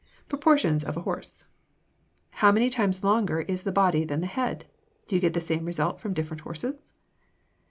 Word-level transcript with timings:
PROPORTIONS 0.29 0.83
OF 0.83 0.97
A 0.97 1.01
HORSE 1.01 1.41
1. 2.33 2.39
How 2.39 2.51
many 2.51 2.71
times 2.71 3.03
longer 3.03 3.41
is 3.41 3.61
the 3.61 3.71
body 3.71 4.03
than 4.03 4.21
the 4.21 4.25
head? 4.25 4.65
Do 5.07 5.13
you 5.15 5.21
get 5.21 5.35
the 5.35 5.39
same 5.39 5.63
result 5.63 5.99
from 5.99 6.15
different 6.15 6.41
horses? 6.41 6.81